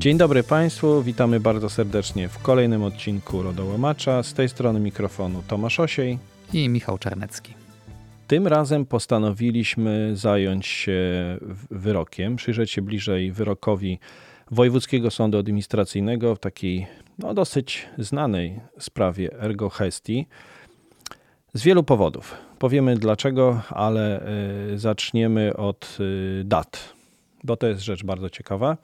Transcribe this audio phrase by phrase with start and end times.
[0.00, 4.22] Dzień dobry Państwu, witamy bardzo serdecznie w kolejnym odcinku Rodołomacza.
[4.22, 6.18] Z tej strony mikrofonu Tomasz Osiej
[6.52, 7.54] i Michał Czarnecki.
[8.26, 11.00] Tym razem postanowiliśmy zająć się
[11.70, 13.98] wyrokiem, przyjrzeć się bliżej wyrokowi
[14.50, 16.86] Wojewódzkiego Sądu Administracyjnego w takiej
[17.18, 20.26] no, dosyć znanej sprawie Ergo Hesti.
[21.54, 22.34] Z wielu powodów.
[22.58, 24.26] Powiemy dlaczego, ale
[24.72, 26.94] y, zaczniemy od y, dat,
[27.44, 28.76] bo to jest rzecz bardzo ciekawa.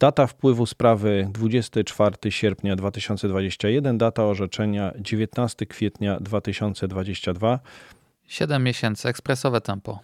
[0.00, 7.58] Data wpływu sprawy 24 sierpnia 2021, data orzeczenia 19 kwietnia 2022.
[8.26, 9.98] 7 miesięcy, ekspresowe tempo.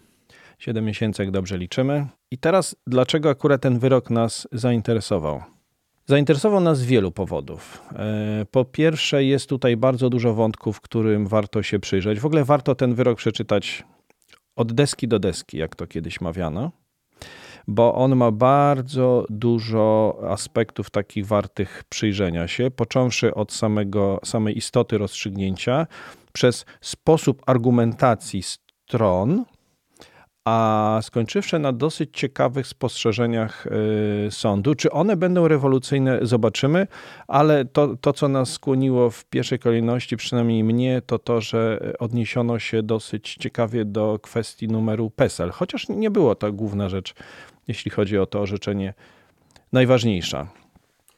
[0.59, 2.07] 7 miesięcy, jak dobrze liczymy.
[2.31, 5.43] I teraz, dlaczego akurat ten wyrok nas zainteresował?
[6.07, 7.83] Zainteresował nas z wielu powodów.
[7.93, 12.21] E, po pierwsze, jest tutaj bardzo dużo wątków, którym warto się przyjrzeć.
[12.21, 13.85] W ogóle warto ten wyrok przeczytać
[14.57, 16.84] od deski do deski, jak to kiedyś mawiano
[17.67, 24.99] bo on ma bardzo dużo aspektów takich wartych przyjrzenia się, począwszy od samego, samej istoty
[24.99, 25.87] rozstrzygnięcia,
[26.33, 29.45] przez sposób argumentacji stron,
[30.45, 34.75] a skończywszy na dosyć ciekawych spostrzeżeniach y, sądu.
[34.75, 36.87] Czy one będą rewolucyjne, zobaczymy,
[37.29, 42.59] ale to, to, co nas skłoniło w pierwszej kolejności, przynajmniej mnie, to to, że odniesiono
[42.59, 47.15] się dosyć ciekawie do kwestii numeru PESEL, chociaż nie było to główna rzecz
[47.69, 48.95] jeśli chodzi o to orzeczenie
[49.73, 50.47] najważniejsza.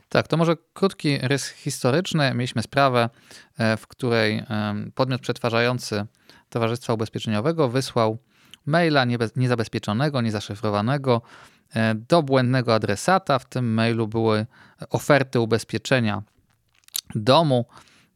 [0.09, 2.35] Tak, to może krótki rys historyczny.
[2.35, 3.11] Mieliśmy sprawę,
[3.59, 4.43] e, w której
[4.95, 6.07] podmiot przetwarzający
[6.51, 8.19] Towarzystwa Ubezpieczeniowego wysłał
[8.67, 9.05] maila
[9.37, 11.23] niezabezpieczonego, niezaszyfrowanego
[11.75, 13.39] e, do błędnego adresata.
[13.39, 14.47] W tym mailu były
[14.91, 16.23] oferty ubezpieczenia
[17.15, 17.67] domu,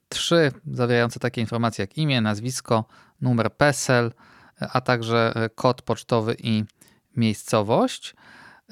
[0.08, 2.84] trzy zawierające takie informacje jak imię, nazwisko,
[3.20, 4.12] numer PESEL,
[4.60, 6.64] a także e, kod pocztowy i
[7.16, 8.14] miejscowość.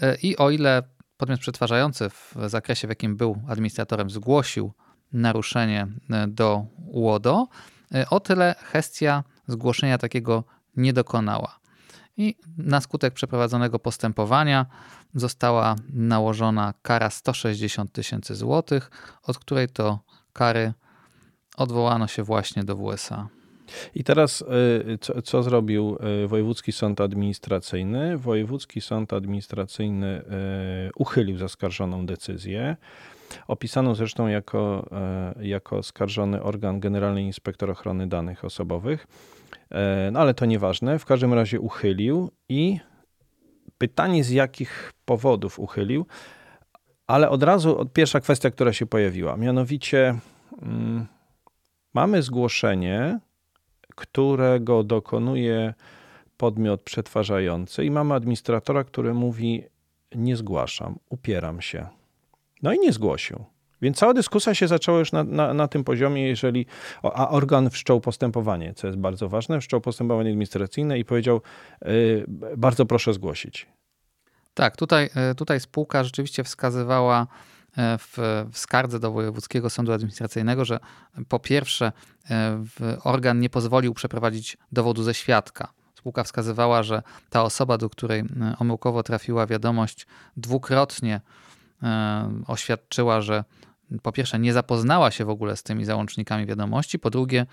[0.02, 0.82] E, I o ile
[1.16, 4.72] podmiot przetwarzający w zakresie, w jakim był administratorem, zgłosił
[5.12, 7.48] naruszenie e, do UODO,
[7.94, 10.44] e, o tyle Hestia zgłoszenia takiego
[10.76, 11.57] nie dokonała.
[12.18, 14.66] I na skutek przeprowadzonego postępowania
[15.14, 18.90] została nałożona kara 160 tysięcy złotych,
[19.22, 19.98] od której to
[20.32, 20.72] kary
[21.56, 23.28] odwołano się właśnie do WSA.
[23.94, 28.18] I teraz y, co, co, zrobił y, Wojewódzki Sąd Administracyjny?
[28.18, 30.22] Wojewódzki Sąd Administracyjny
[30.88, 32.76] y, uchylił zaskarżoną decyzję,
[33.48, 34.90] opisaną zresztą jako,
[35.40, 39.06] jako skarżony organ Generalny Inspektor Ochrony Danych Osobowych.
[40.12, 40.98] No ale to nieważne.
[40.98, 42.80] W każdym razie uchylił i
[43.78, 46.06] pytanie z jakich powodów uchylił,
[47.06, 50.18] ale od razu pierwsza kwestia, która się pojawiła, mianowicie
[50.62, 51.06] mm,
[51.94, 53.18] mamy zgłoszenie
[53.98, 55.74] którego dokonuje
[56.36, 59.64] podmiot przetwarzający i mamy administratora, który mówi
[60.14, 61.86] nie zgłaszam, upieram się.
[62.62, 63.44] No i nie zgłosił.
[63.82, 66.66] Więc cała dyskusja się zaczęła już na, na, na, tym poziomie, jeżeli.
[67.02, 71.40] A organ wszczął postępowanie, co jest bardzo ważne, wszczął postępowanie administracyjne i powiedział:
[71.84, 72.24] yy,
[72.56, 73.66] Bardzo proszę zgłosić.
[74.54, 77.26] Tak, tutaj, y, tutaj spółka rzeczywiście wskazywała
[77.78, 80.80] w, w skardze do Wojewódzkiego Sądu Administracyjnego, że
[81.28, 81.92] po pierwsze
[82.30, 82.58] e,
[83.04, 85.72] organ nie pozwolił przeprowadzić dowodu ze świadka.
[85.94, 88.24] Spółka wskazywała, że ta osoba, do której e,
[88.58, 90.06] omyłkowo trafiła wiadomość,
[90.36, 91.20] dwukrotnie
[92.46, 93.44] oświadczyła, że
[94.02, 97.46] po pierwsze nie zapoznała się w ogóle z tymi załącznikami wiadomości, po drugie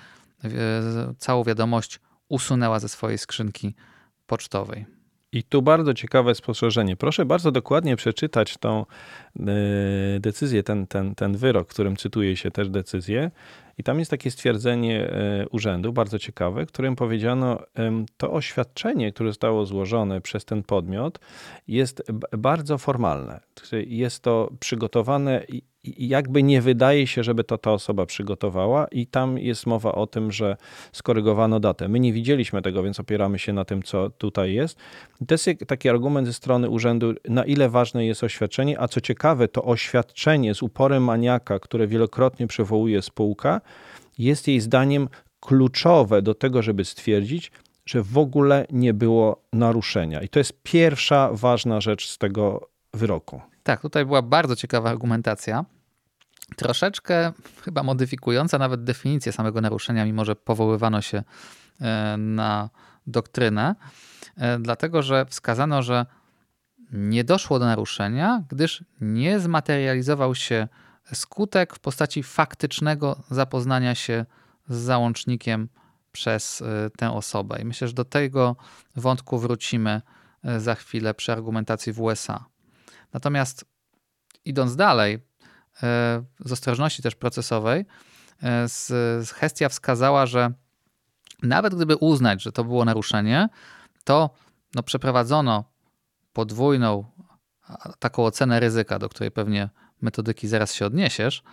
[1.17, 1.99] całą wiadomość
[2.29, 3.75] usunęła ze swojej skrzynki
[4.27, 4.85] pocztowej.
[5.35, 6.95] I tu bardzo ciekawe spostrzeżenie.
[6.95, 8.85] Proszę bardzo dokładnie przeczytać tą
[9.39, 9.43] e,
[10.19, 13.31] decyzję, ten, ten, ten wyrok, którym cytuje się też decyzję.
[13.77, 17.59] I tam jest takie stwierdzenie e, urzędu, bardzo ciekawe, którym powiedziano,
[18.17, 21.19] to oświadczenie, które zostało złożone przez ten podmiot,
[21.67, 22.03] jest
[22.37, 23.39] bardzo formalne.
[23.87, 25.45] Jest to przygotowane
[25.97, 30.31] jakby nie wydaje się, żeby to ta osoba przygotowała, i tam jest mowa o tym,
[30.31, 30.57] że
[30.91, 31.87] skorygowano datę.
[31.87, 34.77] My nie widzieliśmy tego, więc opieramy się na tym, co tutaj jest.
[35.27, 39.47] to jest taki argument ze strony urzędu, na ile ważne jest oświadczenie, a co ciekawe,
[39.47, 43.61] to oświadczenie z uporem maniaka, które wielokrotnie przywołuje spółka,
[44.17, 45.09] jest jej zdaniem
[45.39, 47.51] kluczowe do tego, żeby stwierdzić,
[47.85, 50.21] że w ogóle nie było naruszenia.
[50.21, 53.41] I to jest pierwsza ważna rzecz z tego wyroku.
[53.63, 55.65] Tak, tutaj była bardzo ciekawa argumentacja.
[56.55, 61.23] Troszeczkę chyba modyfikująca nawet definicję samego naruszenia, mimo że powoływano się
[61.81, 62.69] e, na
[63.07, 63.75] doktrynę,
[64.37, 66.05] e, dlatego że wskazano, że
[66.91, 70.67] nie doszło do naruszenia, gdyż nie zmaterializował się
[71.13, 74.25] skutek w postaci faktycznego zapoznania się
[74.69, 75.69] z załącznikiem
[76.11, 77.61] przez e, tę osobę.
[77.61, 78.55] I myślę, że do tego
[78.95, 80.01] wątku wrócimy
[80.57, 82.45] za chwilę przy argumentacji w USA.
[83.13, 83.65] Natomiast
[84.45, 85.19] idąc dalej,
[86.45, 87.85] z ostrożności też procesowej,
[89.35, 90.51] Hestia wskazała, że
[91.43, 93.49] nawet gdyby uznać, że to było naruszenie,
[94.03, 94.29] to
[94.75, 95.63] no, przeprowadzono
[96.33, 97.05] podwójną
[97.99, 99.69] taką ocenę ryzyka, do której pewnie
[100.01, 101.43] metodyki zaraz się odniesiesz,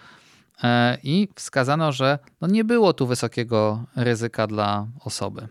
[0.62, 5.48] e, i wskazano, że no nie było tu wysokiego ryzyka dla osoby.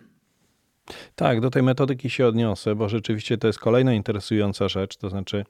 [1.16, 5.46] Tak, do tej metodyki się odniosę, bo rzeczywiście to jest kolejna interesująca rzecz, to znaczy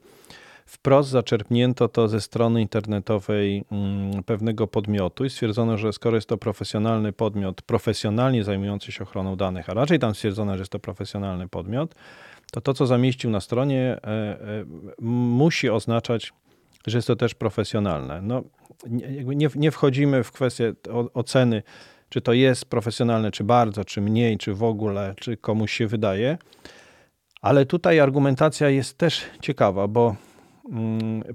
[0.66, 6.38] wprost zaczerpnięto to ze strony internetowej mm, pewnego podmiotu i stwierdzono, że skoro jest to
[6.38, 11.48] profesjonalny podmiot, profesjonalnie zajmujący się ochroną danych, a raczej tam stwierdzono, że jest to profesjonalny
[11.48, 11.94] podmiot,
[12.52, 14.64] to to, co zamieścił na stronie, e, e,
[15.00, 16.32] musi oznaczać,
[16.86, 18.22] że jest to też profesjonalne.
[18.22, 18.42] No,
[18.86, 20.74] nie, nie wchodzimy w kwestię
[21.14, 21.62] oceny,
[22.08, 26.38] czy to jest profesjonalne, czy bardzo, czy mniej, czy w ogóle, czy komuś się wydaje.
[27.42, 30.16] Ale tutaj argumentacja jest też ciekawa, bo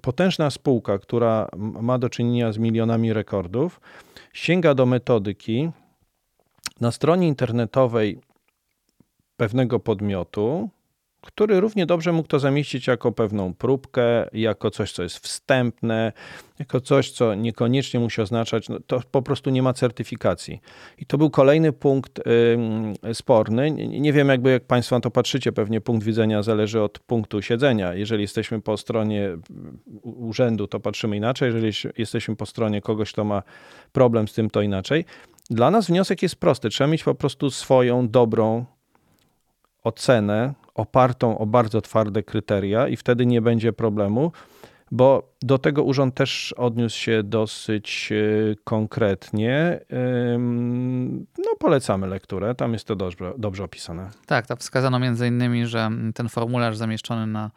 [0.01, 3.81] potężna spółka, która ma do czynienia z milionami rekordów,
[4.33, 5.69] sięga do metodyki
[6.81, 8.19] na stronie internetowej
[9.37, 10.69] pewnego podmiotu,
[11.21, 16.13] który równie dobrze mógł to zamieścić jako pewną próbkę, jako coś, co jest wstępne,
[16.59, 20.61] jako coś, co niekoniecznie musi oznaczać, no to po prostu nie ma certyfikacji.
[20.97, 23.71] I to był kolejny punkt y, sporny.
[23.71, 27.93] Nie wiem, jakby jak Państwo na to patrzycie, pewnie punkt widzenia zależy od punktu siedzenia.
[27.93, 29.37] Jeżeli jesteśmy po stronie
[30.03, 33.43] urzędu, to patrzymy inaczej, jeżeli jesteśmy po stronie kogoś, kto ma
[33.91, 35.05] problem z tym, to inaczej.
[35.49, 36.69] Dla nas wniosek jest prosty.
[36.69, 38.65] Trzeba mieć po prostu swoją dobrą
[39.87, 44.31] ocenę opartą o bardzo twarde kryteria i wtedy nie będzie problemu,
[44.91, 49.79] bo do tego urząd też odniósł się dosyć e, konkretnie.
[51.37, 54.09] No, polecamy lekturę, tam jest to dobrze, dobrze opisane.
[54.25, 57.51] Tak, tam wskazano między innymi, że ten formularz zamieszczony na,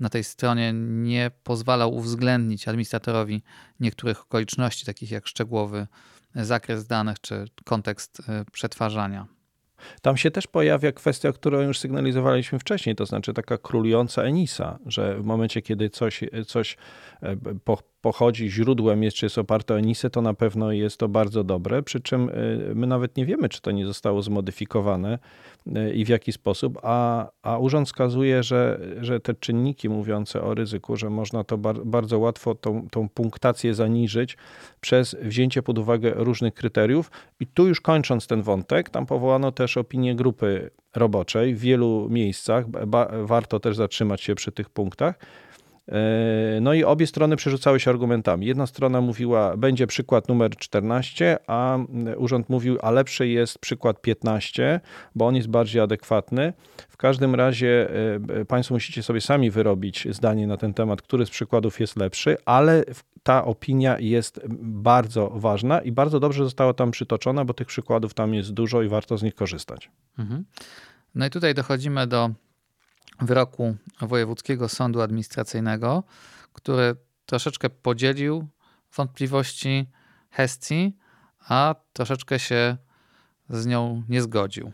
[0.00, 3.42] na tej stronie nie pozwalał uwzględnić administratorowi
[3.80, 5.86] niektórych okoliczności, takich jak szczegółowy
[6.34, 9.26] zakres danych czy kontekst e, przetwarzania.
[10.02, 15.16] Tam się też pojawia kwestia, którą już sygnalizowaliśmy wcześniej, to znaczy taka królująca Enisa, że
[15.20, 16.76] w momencie, kiedy coś, coś
[17.22, 17.36] e,
[18.00, 21.82] pochodzi, źródłem jest, czy jest oparte o Enisę, to na pewno jest to bardzo dobre,
[21.82, 22.32] przy czym e,
[22.74, 25.18] my nawet nie wiemy, czy to nie zostało zmodyfikowane
[25.74, 30.54] e, i w jaki sposób, a, a urząd wskazuje, że, że te czynniki mówiące o
[30.54, 34.36] ryzyku, że można to bar, bardzo łatwo tą, tą punktację zaniżyć
[34.80, 37.10] przez wzięcie pod uwagę różnych kryteriów.
[37.40, 42.64] I tu już kończąc ten wątek, tam powołano też opinię grupy roboczej w wielu miejscach,
[43.24, 45.18] warto też zatrzymać się przy tych punktach,
[46.60, 48.46] no i obie strony przerzucały się argumentami.
[48.46, 51.78] Jedna strona mówiła, będzie przykład numer 14, a
[52.16, 54.80] urząd mówił, a lepszy jest przykład 15,
[55.14, 56.52] bo on jest bardziej adekwatny.
[56.88, 57.90] W każdym razie
[58.40, 62.36] e, Państwo musicie sobie sami wyrobić zdanie na ten temat, który z przykładów jest lepszy,
[62.44, 62.84] ale
[63.22, 68.34] ta opinia jest bardzo ważna i bardzo dobrze została tam przytoczona, bo tych przykładów tam
[68.34, 69.90] jest dużo i warto z nich korzystać.
[70.18, 70.44] Mhm.
[71.14, 72.30] No i tutaj dochodzimy do
[73.20, 76.02] wyroku Wojewódzkiego Sądu Administracyjnego,
[76.52, 76.96] który
[77.26, 78.48] troszeczkę podzielił
[78.96, 79.90] wątpliwości
[80.30, 80.96] Hestii,
[81.48, 82.76] a troszeczkę się
[83.48, 84.72] z nią nie zgodził.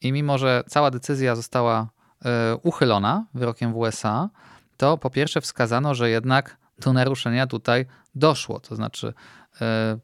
[0.00, 1.88] I mimo, że cała decyzja została
[2.24, 4.30] e, uchylona wyrokiem w USA,
[4.76, 8.60] to po pierwsze wskazano, że jednak do naruszenia tutaj doszło.
[8.60, 9.14] To znaczy,
[9.60, 9.98] e,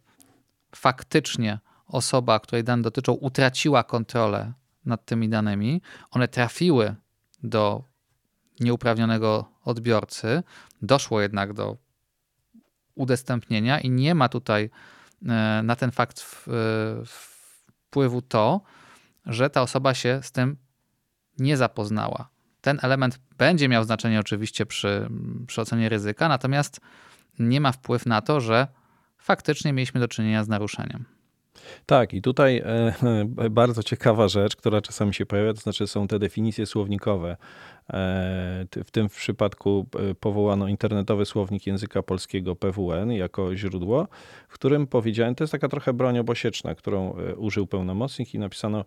[0.75, 4.53] faktycznie osoba, której dane dotyczą, utraciła kontrolę
[4.85, 5.83] nad tymi danymi.
[6.11, 6.95] One trafiły
[7.43, 7.85] do
[8.61, 10.43] nieuprawnionego odbiorcy,
[10.83, 11.77] doszło jednak do
[12.95, 14.71] udostępnienia i nie ma tutaj
[15.23, 16.21] e, na ten fakt
[17.07, 18.61] wpływu to,
[19.27, 20.57] że ta osoba się z tym
[21.39, 22.29] nie zapoznała.
[22.61, 25.09] Ten element będzie miał znaczenie oczywiście przy,
[25.47, 26.81] przy ocenie ryzyka, natomiast
[27.39, 28.67] nie ma wpływ na to, że
[29.19, 31.05] faktycznie mieliśmy do czynienia z naruszeniem.
[31.87, 32.95] Tak, i tutaj e,
[33.51, 37.31] bardzo ciekawa rzecz, która czasami się pojawia, to znaczy są te definicje słownikowe.
[37.31, 37.37] E,
[38.85, 44.09] w tym przypadku e, powołano internetowy słownik języka polskiego PWN jako źródło,
[44.49, 48.85] w którym powiedziałem, to jest taka trochę broń obosieczna, którą użył pełnomocnik i napisano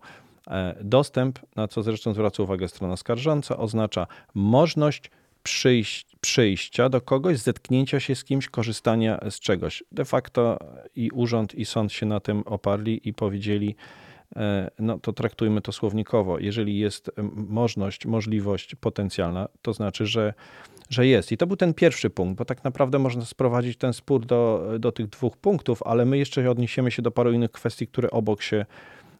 [0.80, 5.10] dostęp, na co zresztą zwraca uwagę strona skarżąca, oznacza możliwość
[5.46, 9.84] przyjść, przyjścia do kogoś, zetknięcia się z kimś, korzystania z czegoś.
[9.92, 10.58] De facto
[10.96, 13.76] i urząd, i sąd się na tym oparli i powiedzieli,
[14.36, 16.38] e, no to traktujmy to słownikowo.
[16.38, 20.34] Jeżeli jest możliwość, możliwość potencjalna, to znaczy, że,
[20.90, 21.32] że jest.
[21.32, 24.92] I to był ten pierwszy punkt, bo tak naprawdę można sprowadzić ten spór do, do
[24.92, 28.66] tych dwóch punktów, ale my jeszcze odniesiemy się do paru innych kwestii, które obok się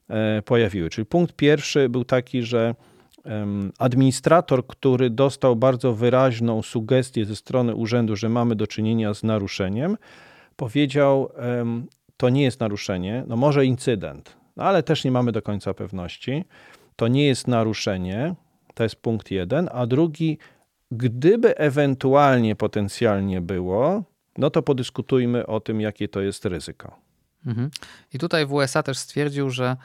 [0.09, 0.91] e, pojawiły.
[0.91, 2.75] Czyli punkt pierwszy był taki, że
[3.79, 9.97] administrator, który dostał bardzo wyraźną sugestię ze strony urzędu, że mamy do czynienia z naruszeniem,
[10.57, 11.33] powiedział:
[12.17, 16.45] To nie jest naruszenie, no może incydent, no ale też nie mamy do końca pewności.
[16.97, 18.35] To nie jest naruszenie,
[18.75, 20.39] to jest punkt jeden, a drugi,
[20.91, 24.03] gdyby ewentualnie potencjalnie było,
[24.39, 26.97] no to podyskutujmy o tym, jakie to jest ryzyko.
[27.47, 27.71] Mhm.
[28.15, 29.77] I tutaj w USA też stwierdził, że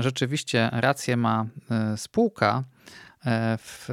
[0.00, 2.64] rzeczywiście rację ma e, spółka
[3.26, 3.88] e, w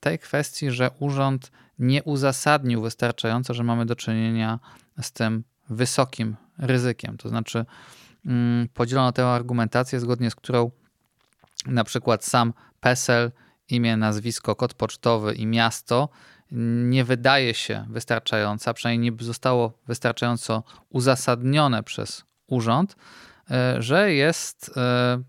[0.00, 4.58] tej kwestii, że urząd nie uzasadnił wystarczająco, że mamy do czynienia
[5.02, 7.16] z tym wysokim ryzykiem.
[7.16, 7.64] To znaczy,
[8.26, 10.70] mm, podzielono tę argumentację, zgodnie z którą
[11.66, 13.32] na przykład sam PESEL,
[13.68, 16.08] imię, nazwisko, kod pocztowy i miasto
[16.84, 23.33] nie wydaje się wystarczająca, przynajmniej nie zostało wystarczająco uzasadnione przez urząd, e,
[23.78, 25.22] że jest e,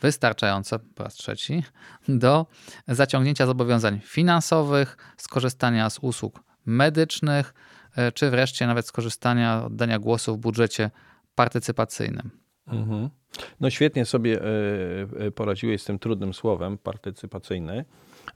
[0.00, 1.62] wystarczające, po raz trzeci,
[2.08, 2.46] do
[2.88, 7.54] zaciągnięcia zobowiązań finansowych, skorzystania z usług medycznych,
[7.96, 10.90] e, czy wreszcie nawet skorzystania, oddania głosu w budżecie
[11.34, 12.30] partycypacyjnym.
[12.66, 13.08] Mhm.
[13.60, 14.40] No świetnie sobie
[15.34, 17.84] poradziłeś z tym trudnym słowem, partycypacyjny.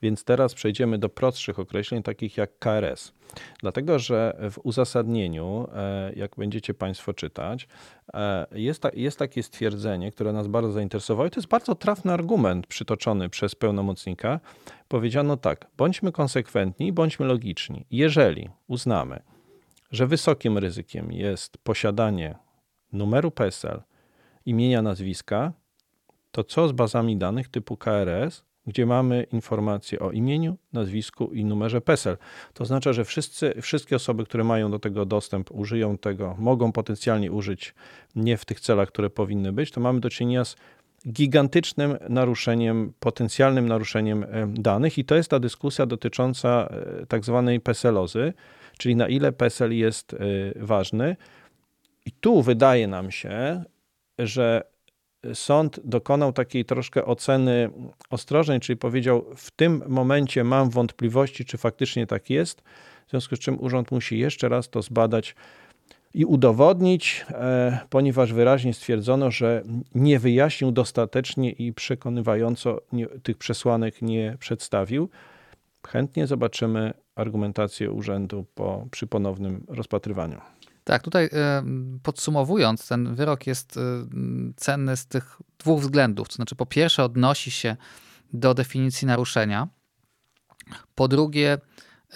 [0.02, 3.12] Więc teraz przejdziemy do prostszych określeń, takich jak KRS.
[3.60, 7.68] Dlatego, że w uzasadnieniu, e, jak będziecie Państwo czytać,
[8.14, 12.12] e, jest, ta, jest takie stwierdzenie, które nas bardzo zainteresowało i to jest bardzo trafny
[12.12, 14.40] argument przytoczony przez pełnomocnika.
[14.88, 17.86] Powiedziano tak, bądźmy konsekwentni, bądźmy logiczni.
[17.90, 19.22] Jeżeli uznamy,
[19.90, 22.34] że wysokim ryzykiem jest posiadanie
[22.92, 23.82] numeru PESEL,
[24.46, 25.52] imienia, nazwiska,
[26.30, 31.80] to co z bazami danych typu KRS, gdzie mamy informacje o imieniu, nazwisku i numerze
[31.80, 32.16] PESEL.
[32.54, 37.32] To oznacza, że wszyscy, wszystkie osoby, które mają do tego dostęp, użyją tego, mogą potencjalnie
[37.32, 37.74] użyć
[38.16, 40.56] nie w tych celach, które powinny być, to mamy do czynienia z
[41.08, 46.68] gigantycznym naruszeniem, potencjalnym naruszeniem e, danych i to jest ta dyskusja dotycząca
[47.02, 48.32] e, tak zwanej PESELozy,
[48.78, 50.16] czyli na ile PESEL jest e,
[50.56, 51.16] ważny.
[52.06, 53.64] I tu wydaje nam się,
[54.18, 54.62] że
[55.34, 57.70] sąd dokonał takiej troszkę oceny
[58.10, 62.62] ostrożnej, czyli powiedział, w tym momencie mam wątpliwości, czy faktycznie tak jest,
[63.06, 65.34] w związku z czym urząd musi jeszcze raz to zbadać
[66.14, 69.62] i udowodnić, e, ponieważ wyraźnie stwierdzono, że
[69.94, 72.80] nie wyjaśnił dostatecznie i przekonywająco
[73.22, 75.08] tych przesłanek nie przedstawił.
[75.86, 80.40] Chętnie zobaczymy argumentację urzędu po, przy ponownym rozpatrywaniu.
[80.86, 81.64] Tak, tutaj e,
[82.02, 83.80] podsumowując, ten wyrok jest e,
[84.56, 86.28] cenny z tych dwóch względów.
[86.28, 87.76] To znaczy, po pierwsze, odnosi się
[88.32, 89.68] do definicji naruszenia,
[90.94, 91.58] po drugie,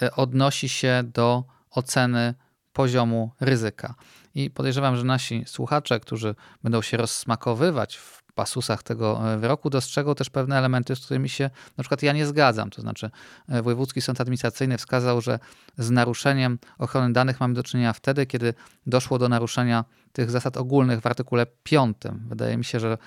[0.03, 2.35] e, odnosi się do oceny
[2.73, 3.95] poziomu ryzyka.
[4.35, 10.15] I podejrzewam, że nasi słuchacze, którzy będą się rozsmakowywać w pasusach tego e, wyroku dostrzegał
[10.15, 12.71] też pewne elementy, z którymi się na przykład ja nie zgadzam.
[12.71, 13.11] To znaczy,
[13.49, 15.39] e, Wojewódzki Sąd Administracyjny wskazał, że
[15.79, 18.55] z naruszeniem ochrony danych mamy do czynienia wtedy, kiedy
[18.87, 21.97] doszło do naruszenia tych zasad ogólnych w artykule 5.
[22.29, 22.99] Wydaje mi się, że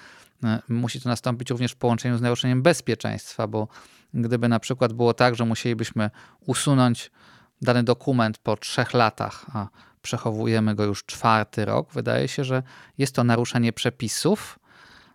[0.44, 3.68] e, musi to nastąpić również w połączeniu z naruszeniem bezpieczeństwa, bo
[4.14, 6.10] gdyby na przykład było tak, że musielibyśmy
[6.46, 7.12] usunąć
[7.62, 9.68] dany dokument po trzech latach, a
[10.02, 12.64] przechowujemy go już czwarty rok, wydaje się, że
[12.98, 14.60] jest to naruszenie przepisów,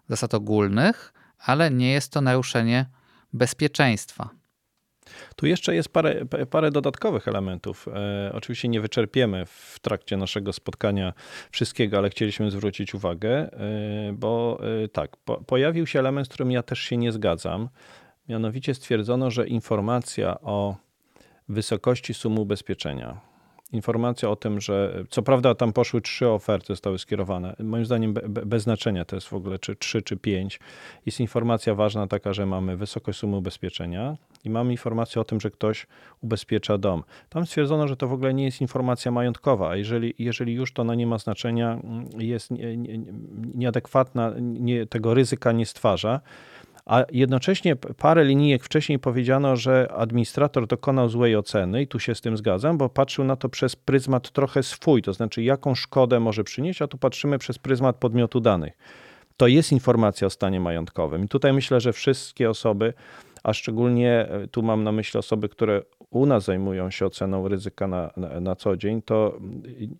[0.08, 2.86] zasad ogólnych, ale nie jest to naruszenie
[3.32, 4.30] bezpieczeństwa.
[5.36, 7.88] Tu jeszcze jest parę, parę dodatkowych elementów.
[7.88, 11.12] E, oczywiście nie wyczerpiemy w trakcie naszego spotkania
[11.50, 13.48] wszystkiego, ale chcieliśmy zwrócić uwagę, e,
[14.12, 17.68] bo e, tak, po, pojawił się element, z którym ja też się nie zgadzam.
[18.28, 20.76] Mianowicie stwierdzono, że informacja o
[21.48, 23.27] wysokości sumy ubezpieczenia
[23.72, 27.56] informacja o tym, że co prawda tam poszły trzy oferty, zostały skierowane.
[27.58, 30.60] Moim zdaniem be, be, bez znaczenia to jest w ogóle czy trzy, czy pięć.
[31.06, 35.50] Jest informacja ważna taka, że mamy wysokość sumy ubezpieczenia i mamy informację o tym, że
[35.50, 35.86] ktoś
[36.20, 37.02] ubezpiecza dom.
[37.28, 40.82] Tam stwierdzono, że to w ogóle nie jest informacja majątkowa, a jeżeli, jeżeli już to
[40.82, 41.80] ona nie ma znaczenia,
[42.18, 42.98] jest nie, nie,
[43.54, 46.20] nieadekwatna, nie, tego ryzyka nie stwarza,
[46.88, 52.20] a jednocześnie parę linijek wcześniej powiedziano, że administrator dokonał złej oceny i tu się z
[52.20, 56.44] tym zgadzam, bo patrzył na to przez pryzmat trochę swój, to znaczy jaką szkodę może
[56.44, 58.72] przynieść, a tu patrzymy przez pryzmat podmiotu danych.
[59.36, 61.24] To jest informacja o stanie majątkowym.
[61.24, 62.92] I tutaj myślę, że wszystkie osoby,
[63.42, 67.86] a szczególnie e, tu mam na myśli osoby, które u nas zajmują się oceną ryzyka
[67.86, 69.38] na, na, na co dzień, to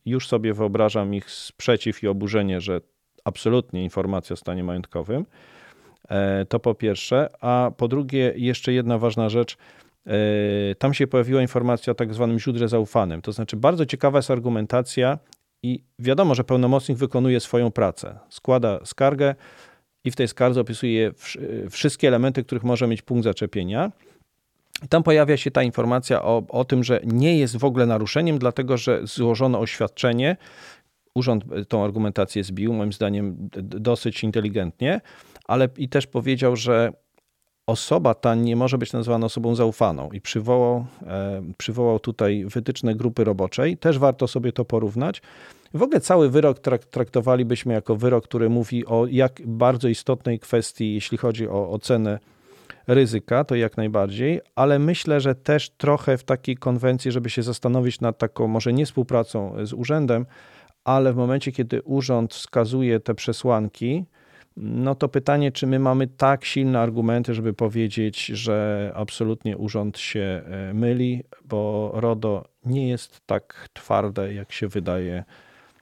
[0.07, 2.81] już sobie wyobrażam ich sprzeciw i oburzenie, że
[3.25, 5.25] absolutnie informacja o stanie majątkowym.
[6.09, 7.29] E, to po pierwsze.
[7.41, 9.57] A po drugie, jeszcze jedna ważna rzecz.
[10.07, 10.11] E,
[10.75, 13.23] tam się pojawiła informacja o tak zwanym źródle zaufanym.
[13.23, 15.19] To znaczy, bardzo ciekawa jest argumentacja,
[15.63, 18.19] i wiadomo, że pełnomocnik wykonuje swoją pracę.
[18.29, 19.35] Składa skargę
[20.05, 21.13] i w tej skardze opisuje
[21.71, 23.93] wszystkie elementy, których może mieć punkt zaczepienia.
[24.89, 28.77] Tam pojawia się ta informacja o, o tym, że nie jest w ogóle naruszeniem, dlatego
[28.77, 30.37] że złożono oświadczenie.
[31.19, 35.01] Urząd tą argumentację zbił, moim zdaniem dosyć inteligentnie,
[35.45, 36.93] ale i też powiedział, że
[37.67, 43.25] osoba ta nie może być nazywana osobą zaufaną i przywołał, e, przywołał tutaj wytyczne grupy
[43.25, 43.77] roboczej.
[43.77, 45.23] Też warto sobie to porównać.
[45.75, 46.59] W ogóle cały wyrok
[46.91, 52.19] traktowalibyśmy jako wyrok, który mówi o jak bardzo istotnej kwestii, jeśli chodzi o ocenę
[52.87, 58.01] ryzyka, to jak najbardziej, ale myślę, że też trochę w takiej konwencji, żeby się zastanowić
[58.01, 60.27] nad taką może nie współpracą z urzędem,
[60.89, 64.05] ale w momencie, kiedy urząd wskazuje te przesłanki,
[64.57, 70.43] no to pytanie, czy my mamy tak silne argumenty, żeby powiedzieć, że absolutnie urząd się
[70.45, 75.25] e, myli, bo RODO nie jest tak twarde, jak się wydaje,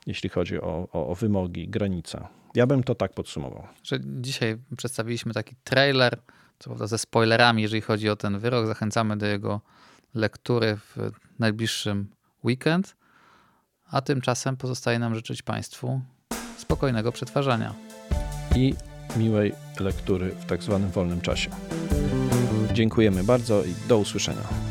[0.06, 2.28] jeśli chodzi o, o, o wymogi, granica.
[2.54, 3.66] Ja bym to tak podsumował.
[3.82, 6.18] Że dzisiaj przedstawiliśmy taki trailer,
[6.58, 8.66] co prawda ze spoilerami, jeżeli chodzi o ten wyrok.
[8.66, 9.60] Zachęcamy do jego
[10.14, 12.08] lektury w najbliższym
[12.44, 12.96] weekend.
[13.90, 16.00] A tymczasem pozostaje nam życzyć Państwu
[16.58, 17.74] spokojnego przetwarzania.
[18.54, 18.74] I
[19.16, 21.50] miłej lektury w tak zwanym wolnym czasie.
[22.72, 24.65] Dziękujemy bardzo i do usłyszenia.